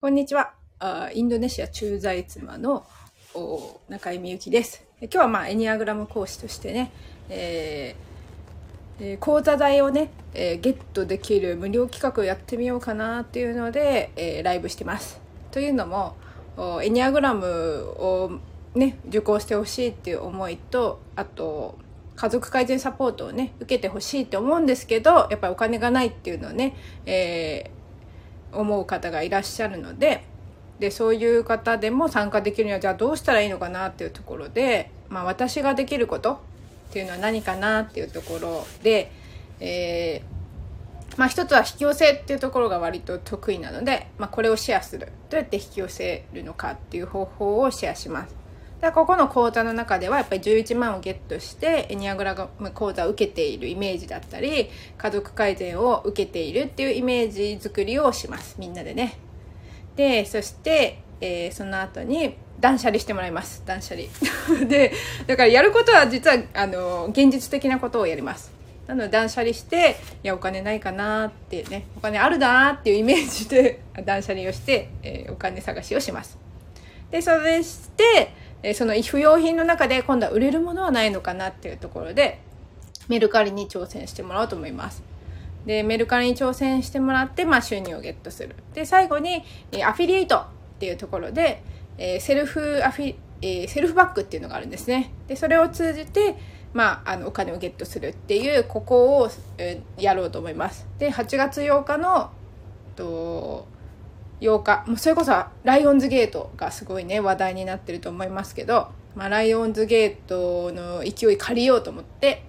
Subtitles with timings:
[0.00, 0.52] こんにちは。
[1.12, 2.86] インドネシア駐在妻の
[3.88, 4.86] 中井美幸です。
[5.00, 6.92] 今日はまあエニアグラム講師としてね、
[7.28, 15.20] えーえ講座代をね、えーゲットできる無料企画をやってみようかなっていうので、えーライブしてます。
[15.50, 16.14] というのも、
[16.80, 17.46] エニアグラム
[17.98, 18.38] を
[18.76, 21.76] ね、受講してほしいっていう思いと、あと、
[22.14, 27.77] 家族改善サポートをね、受けてほしいって思うんですけど、やっぱりお金がないっていうのをね、えー
[28.52, 30.24] 思う方がいらっしゃるので
[30.78, 36.34] でそういう方でも参加できるにはじゃあどうしたらいいのかなっていうところで、まあ、私ができること
[36.90, 39.10] っていうのは何かなっていうところで、
[39.60, 40.38] えー
[41.18, 48.34] まあ、一つは引き寄せっていうところが割と得意なので、まあ、これをシェアするどうやって引き寄せるのかっていう方法をシェアします。
[48.80, 58.56] でここの講座の中ではやっぱり11万をゲットしてエニアグラム講座を受けているイメージだったり家族改善を受けているっていうイメージ作りをします。
[58.58, 59.18] みんなでね。
[59.96, 63.62] でそして、えーその後に断捨離してもらいます。
[63.66, 64.08] 断捨離。
[64.66, 64.92] で
[65.26, 68.52] だからやることは実はあの現実的なことをやります。
[68.86, 76.38] なので断捨離していやお金ないかなってねお金あるなっていうイメージで 断捨離をして、えーお金探しをします。
[77.10, 82.40] でそれして、えその不用品の中で今度は売れるものはないのかなっていうところで
[83.08, 85.02] メルカリに挑戦してもらおうと思います。
[85.66, 88.54] でメルカリに挑戦してもらって、まあ、収入をゲットする。
[88.74, 90.46] で最後に、えアフィリエイトっ
[90.78, 91.62] ていうところで、
[91.98, 95.12] えセルフアフィ、えーセルフバックっていうのがあるんですね。
[95.26, 96.36] でそれを通じて
[96.74, 100.86] まあ、あのお金をゲットするっていうここを、えやろうと思います。
[100.98, 102.30] で8月8日の
[102.94, 103.66] と
[104.40, 104.84] 8日。
[104.86, 105.32] もうそれこそ
[105.64, 112.44] ライオンズゲートがすごいね話題になってると思いますけど、まあ、ライオンズゲートの勢い借りようと思って。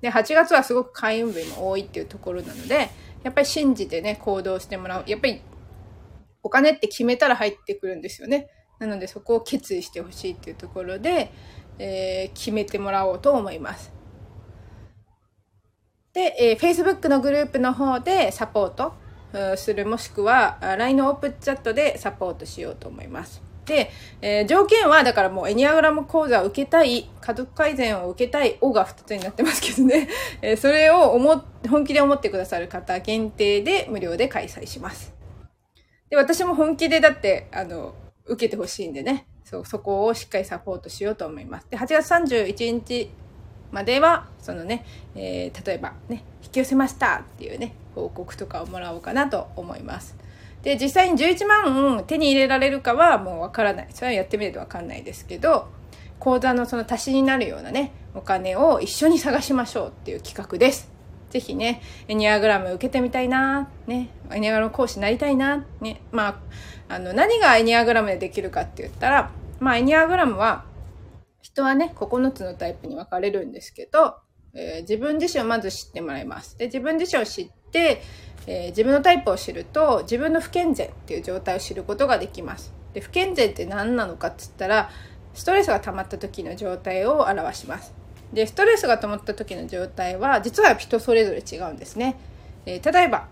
[0.00, 2.90] で8月はすごく開運日も多いっていうところなので
[3.22, 5.04] やっぱり信じてね行動してもらう。
[5.06, 5.40] やっぱり
[6.42, 8.48] お金って決めたら入ってくるんですよね。
[8.78, 11.30] なのでそこを決意してほしいっていうところで、
[11.78, 13.92] えー決めてもらおうと思います。
[16.12, 18.94] で、えー Facebook のグループの方でサポート
[19.56, 23.42] するもしくは LINE のオープンチャットでサポートしようと思います。
[23.64, 30.08] で、えー条件はだからもうエニアグラム講座を受けたい家族改善を受けたい「お」が2つになってますけどね、
[30.42, 35.14] えーそれを思本気で思ってくださる方限定で無料で開催します。
[36.10, 37.94] で私も本気でだってあの
[38.26, 39.26] 受けてほしいんでね。
[39.44, 41.66] そうそこをしっかりサポートしようと思います。
[41.68, 43.10] で8月31日
[43.70, 44.84] まではそのね、
[45.14, 50.16] えー例えばね引き寄せましたっていうね報告とかをもらおうかなと思います。
[50.62, 53.88] で実際に11万手に入れられるかはもうわからない。
[53.92, 55.68] それはやってみるとわかんないですけど
[56.18, 60.92] 口座のその足しになるようなねお金を一緒に探しましょうっていう企画です。
[61.32, 66.42] ぜひね、エニアグラム受けてみたいな、ね、エニアグラム講師になりたいな、ね、ま
[66.88, 70.66] あ、あの、何がエニアグラムでできるかって言ったら、まあ、エニアグラムは、
[71.40, 74.16] 人はね、9つのタイプに分かれるんですけど、
[74.54, 76.58] えー自分自身をまず知ってもらいます。
[76.58, 82.72] で、自分自身を知って、えー自分のタイプを知ると、自分の不健全っていう状態を知ることができます。
[82.92, 84.90] で、不健全って何なのかって言ったら、
[85.34, 87.94] ストレスが溜まった時の状態を表します。
[88.32, 92.16] で、ストレスが溜まった時の状態は、実は人それぞれ違うんですね。
[92.66, 93.28] えー例えば、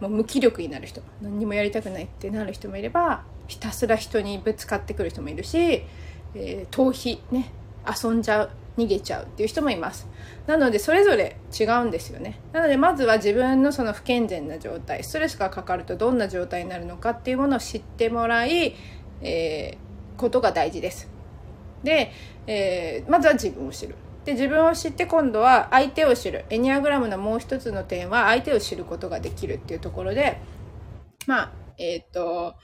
[0.00, 7.50] もう無気力になる人何にもやりたくないってなる人もいればひたすら人にぶつかってくる人もいるし、えー逃避ね
[7.86, 10.06] 遊んじゃう逃げちゃうっていう人もいます。
[10.46, 12.40] なのでそれぞれ違うんですよね。
[12.52, 18.74] なのでまずは自分のその不健全な状態ストレスがかかるとどんな状態になるのかっていうものを知ってもらい、
[19.22, 21.10] えーことが大事です。
[21.84, 22.10] で、
[22.46, 23.94] えーまずは自分を知る。
[24.24, 26.44] で自分を知って今度は相手を知る。
[26.50, 30.40] エニアグラムのもう一つの点は相手を知ることができるっていうところで
[31.26, 32.54] まあえっ、と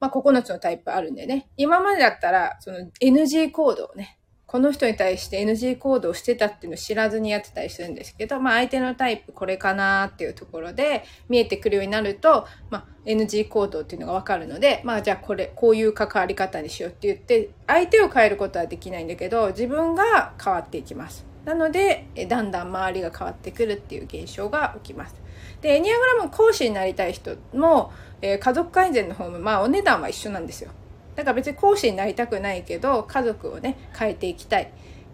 [0.00, 1.48] まあ9つのタイプあるんでね。
[1.56, 4.18] 今までだったらその NG 行動をね
[4.54, 21.26] この人に対して NG 行動してたっていうのを知らずにやってたりするんですけど、まあ相手のタイプこれかなっていうところで見えてくるようになると、まあ NG 行動っていうのがわかるので、まあじゃあこれ、こういう関わり方にしようって言って、相手を変えることはできないんだけど、自分が変わっていきます。
[21.44, 25.16] なので、だんだん周りが変わってくるっていう現象が起きます。
[25.62, 27.92] で、エニアグラム講師になりたい人も、
[28.22, 30.70] えー家族改善の方も、まあお値段は一緒なんですよ。
[31.16, 34.68] だから別に講師になりたくないけど家族をね変えていきたいっ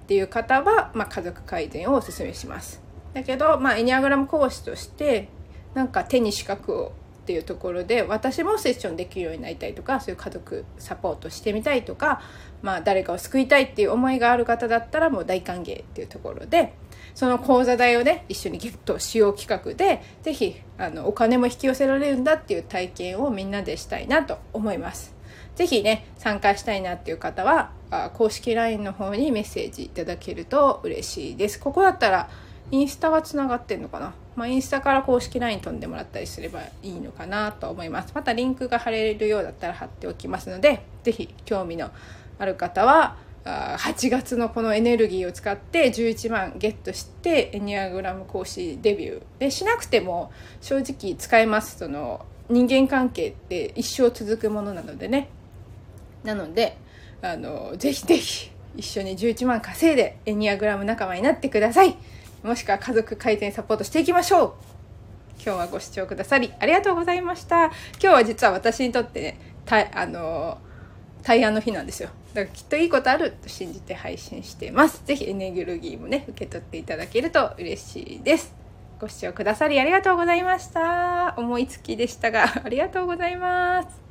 [0.06, 2.82] ていう方は、まあ、家族改善をお勧めします
[3.14, 5.29] だけど、まあ、エニアグラム講師として
[5.75, 12.23] なんか手に資格をっていうところで私もセッションできるようになりたいとかそういう家族サポートしてみたいとか、
[12.61, 16.73] まあ、誰かを救いたいっていう思いがある方だったらもう大歓迎っていうところで
[17.14, 20.56] その講座代をね一緒にゲットしよう企画で是非
[21.05, 25.19] お金も引き寄せられるんだっていう体験をみんなでしたいなと思います。
[25.56, 27.70] ぜひね参加したいなっていう方は
[28.14, 31.58] 公式 LINE の方にメッセージいただけると嬉しいです。
[31.58, 32.29] ここだったら
[32.70, 38.12] インスタはつながってんのかな、まあ、インスタから公式 LINE 飛んでもらったりすればいいのかなと思います。
[38.14, 41.91] またリンクが貼れるようだったら貼っておきますので是非興味の
[42.38, 50.31] ある方は8月のこのエネルギーを使って11万ゲットしてエニアグラム講師デビューでしなくても
[50.61, 51.79] 正直使えます。
[51.79, 55.29] その人間関係って一生続くものなのでね。
[56.25, 56.76] なので
[57.22, 61.96] あのぜひぜひ一緒に11万稼いでエニアグラム仲間になってください。
[62.43, 64.55] もしくは家族改善サポートしていきましょう。
[65.43, 67.67] 今日はご視聴くださりありがとうございました。
[67.67, 69.40] 今日は実は私にとってね
[69.94, 70.58] あの
[71.22, 72.11] 対案の日なんですよ。
[72.34, 75.02] だからきっといいことあると信じて配信しています。
[75.05, 78.55] 是非エネルギーもね受け取っていただけると嬉しいです。
[79.00, 81.34] ご視聴くださりありがとうございました。
[81.37, 84.10] 思いつきでしたが ありがとうございます。